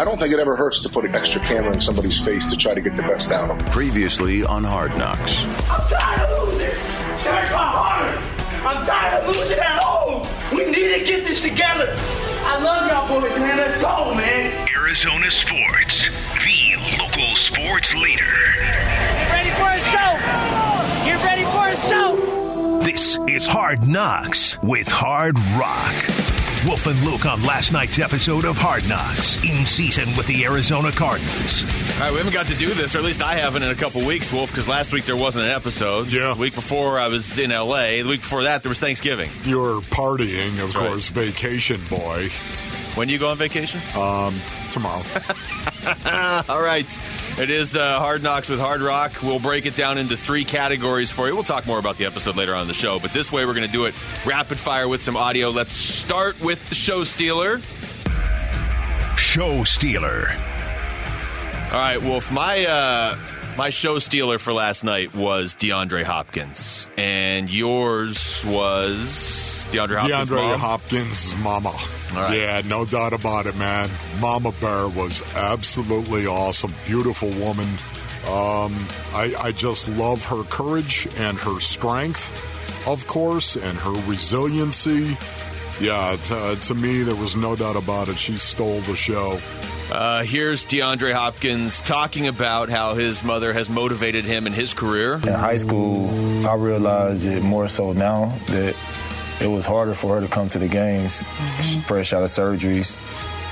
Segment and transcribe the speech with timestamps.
[0.00, 2.56] I don't think it ever hurts to put an extra camera in somebody's face to
[2.56, 3.68] try to get the best out of them.
[3.70, 5.42] Previously on Hard Knocks.
[5.68, 6.68] I'm tired of losing.
[6.68, 8.16] Here's my heart.
[8.64, 10.26] I'm tired of losing at home.
[10.56, 11.94] We need to get this together.
[12.46, 13.58] I love y'all boys, man.
[13.58, 14.66] Let's go, man.
[14.74, 16.08] Arizona Sports,
[16.46, 18.24] the local sports leader.
[18.56, 20.16] Get ready for a show.
[21.04, 22.78] Get ready for a show.
[22.80, 26.29] This is Hard Knocks with Hard Rock.
[26.66, 30.92] Wolf and Luke on last night's episode of Hard Knocks, in season with the Arizona
[30.92, 31.62] Cardinals.
[31.94, 33.74] All right, we haven't got to do this, or at least I haven't in a
[33.74, 36.12] couple weeks, Wolf, because last week there wasn't an episode.
[36.12, 36.34] Yeah.
[36.34, 38.02] The week before I was in L.A.
[38.02, 39.30] The week before that there was Thanksgiving.
[39.44, 40.88] You're partying, of right.
[40.88, 42.28] course, vacation boy.
[42.94, 43.80] When do you go on vacation?
[43.96, 44.34] Um,
[44.70, 45.02] tomorrow.
[46.48, 46.86] All right.
[47.38, 49.22] It is uh, Hard Knocks with Hard Rock.
[49.22, 51.34] We'll break it down into three categories for you.
[51.34, 53.54] We'll talk more about the episode later on in the show, but this way we're
[53.54, 53.94] going to do it
[54.26, 55.50] rapid fire with some audio.
[55.50, 57.60] Let's start with the show stealer.
[59.16, 60.26] Show Stealer.
[61.72, 62.32] All right, Wolf.
[62.32, 63.16] My uh,
[63.56, 70.30] my show stealer for last night was DeAndre Hopkins, and yours was DeAndre Hopkins.
[70.30, 70.58] DeAndre mom?
[70.58, 71.78] Hopkins' mama.
[72.12, 72.36] Right.
[72.36, 73.88] Yeah, no doubt about it, man.
[74.20, 76.74] Mama Bear was absolutely awesome.
[76.86, 77.68] Beautiful woman.
[78.26, 78.74] Um,
[79.14, 82.30] I, I just love her courage and her strength,
[82.86, 85.16] of course, and her resiliency.
[85.80, 88.18] Yeah, to, to me, there was no doubt about it.
[88.18, 89.40] She stole the show.
[89.90, 95.14] Uh, here's DeAndre Hopkins talking about how his mother has motivated him in his career.
[95.14, 96.08] In high school,
[96.46, 98.76] I realized it more so now that
[99.40, 101.22] it was harder for her to come to the games.
[101.56, 102.96] She's fresh out of surgeries.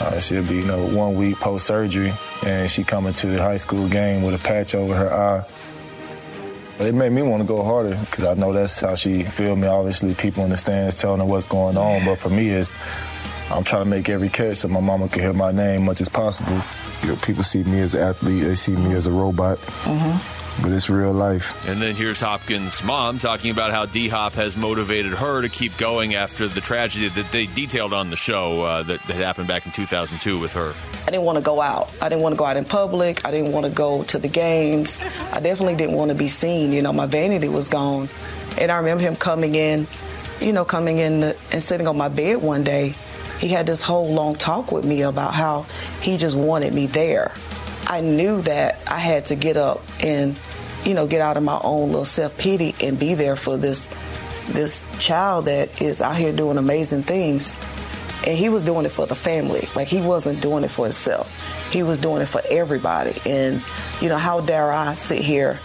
[0.00, 2.12] Uh, she'll be, you know, one week post surgery,
[2.44, 5.44] and she coming to the high school game with a patch over her eye.
[6.78, 9.66] It made me want to go harder because I know that's how she feel me.
[9.66, 12.74] Obviously, people in the stands telling her what's going on, but for me, it's
[13.50, 16.00] I'm trying to make every catch so my mama can hear my name as much
[16.02, 16.60] as possible.
[17.02, 19.58] You know, people see me as an athlete, they see me as a robot,
[20.62, 21.68] but it's real life.
[21.68, 25.76] And then here's Hopkins' mom talking about how D Hop has motivated her to keep
[25.76, 29.66] going after the tragedy that they detailed on the show uh, that, that happened back
[29.66, 30.74] in 2002 with her.
[31.06, 31.90] I didn't want to go out.
[32.00, 33.24] I didn't want to go out in public.
[33.24, 35.00] I didn't want to go to the games.
[35.32, 36.72] I definitely didn't want to be seen.
[36.72, 38.08] You know, my vanity was gone.
[38.58, 39.86] And I remember him coming in,
[40.40, 42.94] you know, coming in the, and sitting on my bed one day.
[43.38, 45.66] He had this whole long talk with me about how
[46.00, 47.32] he just wanted me there.
[47.86, 50.38] I knew that I had to get up and,
[50.84, 53.88] you know, get out of my own little self pity and be there for this
[54.48, 57.52] this child that is out here doing amazing things
[58.26, 59.68] and he was doing it for the family.
[59.74, 61.32] Like he wasn't doing it for himself.
[61.70, 63.20] He was doing it for everybody.
[63.24, 63.62] And
[64.00, 65.60] you know, how dare I sit here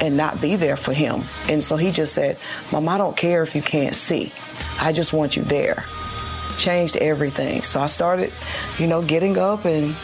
[0.00, 1.22] and not be there for him?
[1.48, 2.38] And so he just said,
[2.72, 4.32] "Mom, I don't care if you can't see.
[4.80, 5.84] I just want you there."
[6.58, 7.62] Changed everything.
[7.62, 8.32] So I started,
[8.78, 9.96] you know, getting up, and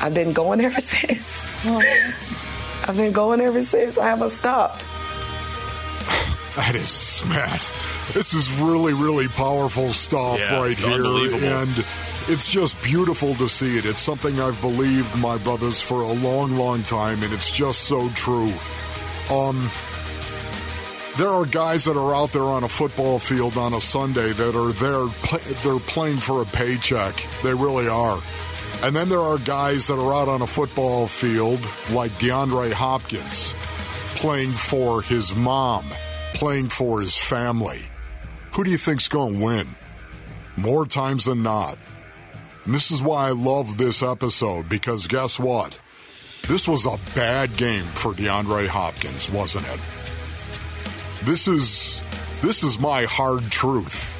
[0.00, 1.44] I've been going ever since.
[1.64, 3.98] I've been going ever since.
[3.98, 4.86] I haven't stopped.
[6.56, 7.48] That is, man,
[8.12, 11.04] this is really, really powerful stuff Yeah, right it's here.
[11.04, 11.84] And
[12.28, 13.84] it's just beautiful to see it.
[13.84, 18.08] It's something I've believed, my brothers, for a long, long time, and it's just so
[18.10, 18.52] true.
[19.32, 19.68] Um,
[21.16, 24.56] there are guys that are out there on a football field on a Sunday that
[24.56, 25.06] are there,
[25.62, 27.14] they're playing for a paycheck.
[27.42, 28.20] They really are.
[28.84, 31.58] And then there are guys that are out on a football field
[31.90, 33.54] like DeAndre Hopkins
[34.14, 35.86] playing for his mom,
[36.34, 37.78] playing for his family.
[38.52, 39.66] Who do you think's going to win?
[40.58, 41.78] More times than not.
[42.66, 45.80] And this is why I love this episode because guess what?
[46.46, 49.80] This was a bad game for DeAndre Hopkins, wasn't it?
[51.22, 52.02] This is
[52.42, 54.13] this is my hard truth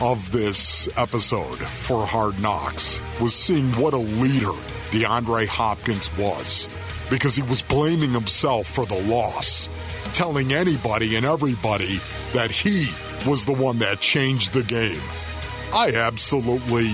[0.00, 4.52] of this episode for Hard Knocks was seeing what a leader
[4.90, 6.68] DeAndre Hopkins was
[7.10, 9.68] because he was blaming himself for the loss,
[10.12, 11.98] telling anybody and everybody
[12.32, 12.86] that he
[13.28, 15.02] was the one that changed the game.
[15.72, 16.90] I absolutely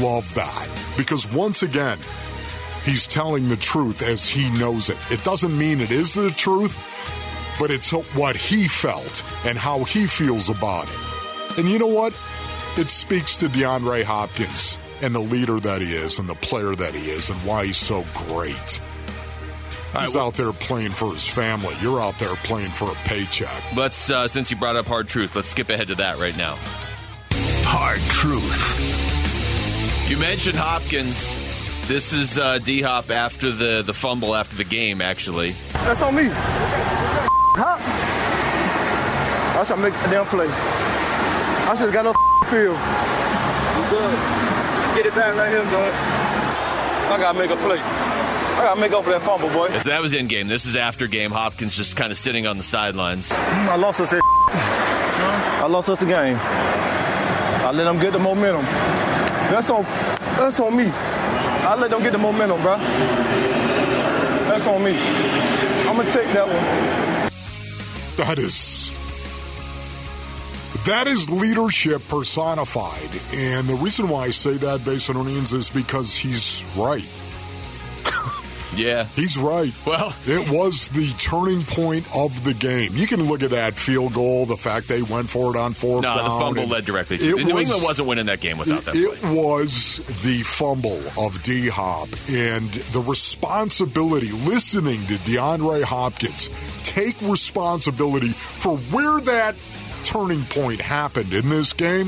[0.00, 1.98] love that because once again,
[2.84, 4.98] he's telling the truth as he knows it.
[5.10, 6.78] It doesn't mean it is the truth,
[7.58, 11.23] but it's what he felt and how he feels about it.
[11.56, 12.16] And you know what?
[12.76, 16.94] It speaks to DeAndre Hopkins and the leader that he is and the player that
[16.94, 18.54] he is and why he's so great.
[18.56, 18.80] He's
[19.94, 21.74] right, well- out there playing for his family.
[21.80, 23.62] You're out there playing for a paycheck.
[23.76, 26.58] Let's, uh, since you brought up hard truth, let's skip ahead to that right now.
[27.66, 30.10] Hard Truth.
[30.10, 31.42] You mentioned Hopkins.
[31.88, 35.52] This is uh, D Hop after the, the fumble after the game, actually.
[35.72, 36.28] That's on me.
[37.56, 37.76] Huh?
[39.60, 40.46] I should make a damn play.
[41.74, 42.12] I should got no
[42.46, 42.70] feel.
[42.70, 44.14] You good.
[44.94, 45.92] Get it back right here, dog.
[47.10, 47.80] I gotta make a play.
[47.80, 49.76] I gotta make up for that fumble, boy.
[49.80, 50.46] So that was in game.
[50.46, 51.32] This is after game.
[51.32, 53.32] Hopkins just kind of sitting on the sidelines.
[53.32, 54.22] I lost us that.
[54.22, 56.36] I lost us the game.
[56.38, 58.62] I let them get the momentum.
[59.50, 59.82] That's on.
[60.38, 60.86] That's on me.
[60.86, 62.78] I let them get the momentum, bro.
[64.46, 64.96] That's on me.
[65.88, 67.34] I'm gonna take that one.
[68.24, 68.93] That is
[70.86, 73.10] that is leadership personified.
[73.32, 77.06] And the reason why I say that, Basin Orleans, is because he's right.
[78.76, 79.04] Yeah.
[79.04, 79.72] He's right.
[79.86, 82.90] Well, it was the turning point of the game.
[82.96, 86.02] You can look at that field goal, the fact they went for it on fourth
[86.02, 86.24] no, down.
[86.24, 87.44] the fumble led directly to it.
[87.44, 88.96] New was- England wasn't winning that game without that.
[88.96, 89.32] It play.
[89.32, 96.50] was the fumble of D Hop and the responsibility, listening to DeAndre Hopkins
[96.82, 99.54] take responsibility for where that
[100.14, 102.06] turning point happened in this game.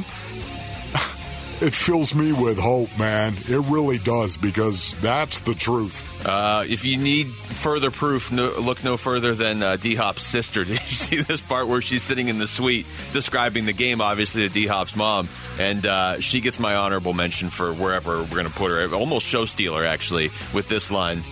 [1.58, 3.32] It fills me with hope, man.
[3.48, 6.24] It really does because that's the truth.
[6.24, 10.64] Uh, if you need further proof, no, look no further than uh, D Hop's sister.
[10.66, 14.46] Did you see this part where she's sitting in the suite describing the game, obviously,
[14.46, 15.28] to D Hop's mom?
[15.58, 18.94] And uh, she gets my honorable mention for wherever we're going to put her.
[18.94, 21.22] Almost show stealer, actually, with this line.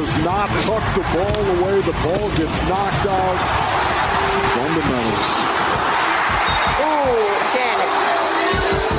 [0.00, 1.76] Does not tuck the ball away.
[1.84, 3.36] The ball gets knocked out.
[4.56, 5.30] Fundamentals.
[6.80, 7.20] Ooh,
[7.52, 7.90] Shannon.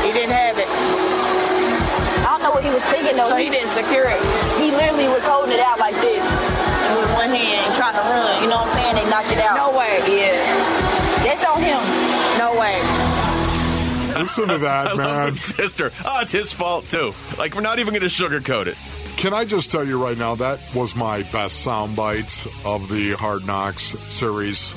[0.06, 0.69] He didn't have it.
[2.21, 3.33] I don't know what he was thinking though.
[3.33, 4.21] So he didn't secure it.
[4.62, 6.21] He literally was holding it out like this
[6.94, 8.44] with one hand and trying to run.
[8.45, 8.94] You know what I'm saying?
[9.01, 9.57] They knocked it out.
[9.57, 10.06] No way.
[10.06, 10.38] Yeah.
[11.25, 11.81] That's on him.
[12.38, 12.77] No way.
[14.21, 15.07] Listen to that, I man.
[15.25, 15.89] love the sister.
[16.06, 17.13] Oh, it's his fault, too.
[17.39, 18.77] Like, we're not even going to sugarcoat it.
[19.18, 23.46] Can I just tell you right now, that was my best soundbite of the Hard
[23.46, 24.74] Knocks series.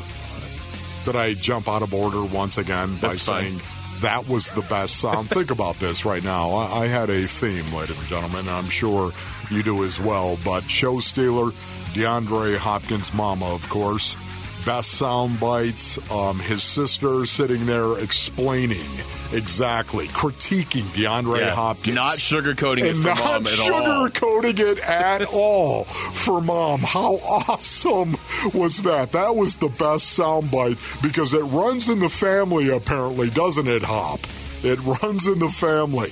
[1.05, 3.17] Did I jump out of order once again by fine.
[3.17, 3.61] saying
[4.01, 5.29] that was the best sound?
[5.31, 6.51] Think about this right now.
[6.51, 9.13] I, I had a theme, ladies and gentlemen, and I'm sure
[9.51, 10.39] you do as well.
[10.45, 11.51] But show stealer,
[11.93, 14.15] DeAndre Hopkins' mama, of course.
[14.65, 15.99] Best sound bites.
[16.11, 18.87] Um, his sister sitting there explaining
[19.33, 21.95] exactly, critiquing DeAndre Yeah, Hopkins.
[21.95, 23.69] not sugarcoating it for not mom at all.
[24.09, 26.81] sugarcoating it at all for mom.
[26.81, 28.17] How awesome
[28.55, 29.13] was that?
[29.13, 34.21] That was the best soundbite because it runs in the family, apparently, doesn't it, Hop?
[34.63, 36.09] It runs in the family.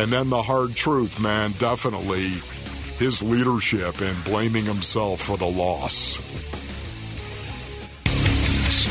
[0.00, 2.28] And then the hard truth, man, definitely
[2.98, 6.20] his leadership and blaming himself for the loss.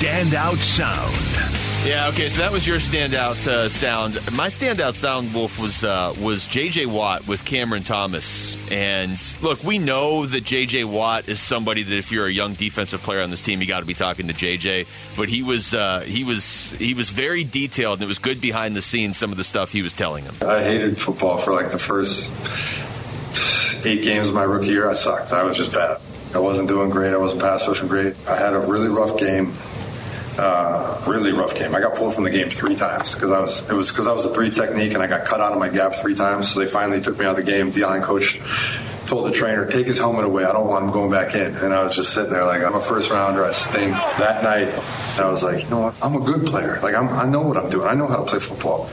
[0.04, 1.88] Standout sound.
[1.88, 4.16] Yeah, okay, so that was your standout uh, sound.
[4.34, 6.88] My standout sound, Wolf, was uh, was J.J.
[6.88, 8.58] Watt with Cameron Thomas.
[8.70, 10.84] And look, we know that J.J.
[10.84, 13.80] Watt is somebody that if you're a young defensive player on this team, you got
[13.80, 14.88] to be talking to J.J.
[15.16, 18.76] But he was uh, he was he was very detailed, and it was good behind
[18.76, 19.16] the scenes.
[19.16, 20.36] Some of the stuff he was telling him.
[20.46, 22.30] I hated football for like the first
[23.86, 24.90] eight games of my rookie year.
[24.90, 25.32] I sucked.
[25.32, 26.02] I was just bad.
[26.36, 27.14] I wasn't doing great.
[27.14, 28.16] I wasn't pass rushing great.
[28.28, 29.54] I had a really rough game.
[30.38, 31.76] Uh, really rough game.
[31.76, 34.14] I got pulled from the game three times because I was it was because I
[34.14, 36.52] was a three technique and I got cut out of my gap three times.
[36.52, 37.70] So they finally took me out of the game.
[37.70, 38.40] The line coach
[39.06, 40.44] told the trainer, "Take his helmet away.
[40.44, 42.74] I don't want him going back in." And I was just sitting there like I'm
[42.74, 43.46] a first rounder.
[43.46, 43.92] I stink.
[43.94, 44.74] That night,
[45.20, 45.96] I was like, you know what?
[46.02, 46.80] I'm a good player.
[46.82, 47.88] Like I'm, I know what I'm doing.
[47.88, 48.90] I know how to play football.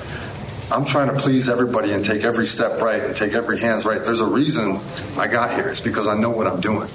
[0.73, 4.05] I'm trying to please everybody and take every step right and take every hands right.
[4.05, 4.79] There's a reason
[5.17, 5.69] I got here.
[5.69, 6.89] It's because I know what I'm doing.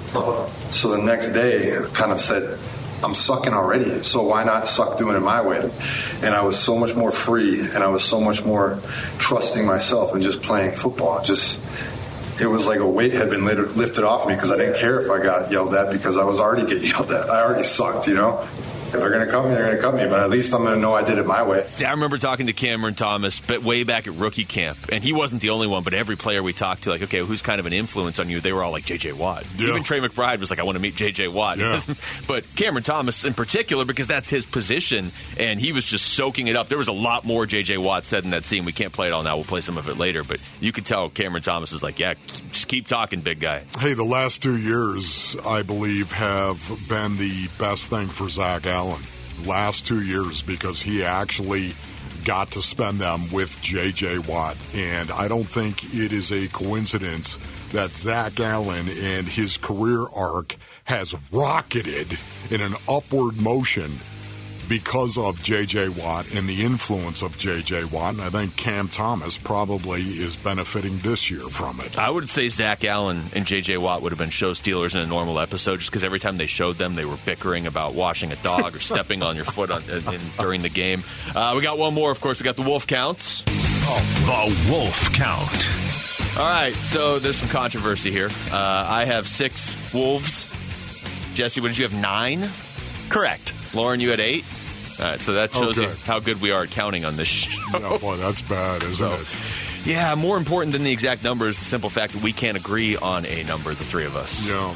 [0.70, 2.58] So the next day, I kind of said,
[3.06, 4.02] I'm sucking already.
[4.02, 5.70] So why not suck doing it my way?
[6.22, 8.80] And I was so much more free and I was so much more
[9.18, 11.22] trusting myself and just playing football.
[11.22, 11.62] Just
[12.40, 15.08] it was like a weight had been lifted off me because I didn't care if
[15.08, 17.30] I got yelled at because I was already getting yelled at.
[17.30, 18.46] I already sucked, you know.
[18.96, 20.06] If they're gonna cut me, they're gonna cut me.
[20.08, 21.60] But at least I'm gonna know I did it my way.
[21.60, 25.12] See, I remember talking to Cameron Thomas, but way back at rookie camp, and he
[25.12, 25.82] wasn't the only one.
[25.82, 28.40] But every player we talked to, like, okay, who's kind of an influence on you?
[28.40, 29.12] They were all like J.J.
[29.12, 29.46] Watt.
[29.58, 29.68] Yeah.
[29.68, 31.28] Even Trey McBride was like, I want to meet J.J.
[31.28, 31.58] Watt.
[31.58, 31.78] Yeah.
[32.28, 36.56] but Cameron Thomas in particular, because that's his position, and he was just soaking it
[36.56, 36.68] up.
[36.68, 37.76] There was a lot more J.J.
[37.78, 38.64] Watt said in that scene.
[38.64, 39.36] We can't play it all now.
[39.36, 40.24] We'll play some of it later.
[40.24, 42.14] But you could tell Cameron Thomas is like, yeah,
[42.50, 43.64] just keep talking, big guy.
[43.78, 48.85] Hey, the last two years, I believe, have been the best thing for Zach Allen.
[49.44, 51.72] Last two years, because he actually
[52.24, 54.18] got to spend them with J.J.
[54.18, 54.56] Watt.
[54.74, 57.38] And I don't think it is a coincidence
[57.72, 62.18] that Zach Allen and his career arc has rocketed
[62.50, 63.92] in an upward motion
[64.68, 65.90] because of J.J.
[65.90, 67.84] Watt and the influence of J.J.
[67.84, 68.14] Watt.
[68.14, 71.98] And I think Cam Thomas probably is benefiting this year from it.
[71.98, 73.78] I would say Zach Allen and J.J.
[73.78, 76.46] Watt would have been show stealers in a normal episode just because every time they
[76.46, 79.82] showed them, they were bickering about washing a dog or stepping on your foot on,
[79.84, 81.02] in, in, during the game.
[81.34, 82.40] Uh, we got one more, of course.
[82.40, 83.42] We got the Wolf Counts.
[83.42, 86.38] The Wolf Count.
[86.38, 88.28] All right, so there's some controversy here.
[88.50, 90.44] Uh, I have six Wolves.
[91.34, 91.94] Jesse, what did you have?
[91.94, 92.46] Nine?
[93.08, 93.54] Correct.
[93.74, 94.44] Lauren, you had eight?
[94.98, 95.88] All right, so that shows Okay.
[95.90, 97.60] you how good we are at counting on this show.
[97.78, 99.36] Yeah, boy, that's bad, isn't So- it?
[99.86, 102.96] Yeah, more important than the exact number is the simple fact that we can't agree
[102.96, 104.48] on a number, the three of us.
[104.48, 104.74] Yeah.